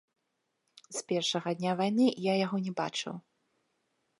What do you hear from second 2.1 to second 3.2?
я яго не бачыў.